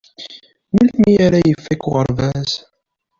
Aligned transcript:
Melmi 0.73 1.11
ara 1.25 1.39
ifak 1.51 1.81
uɣerbaz? 1.87 2.51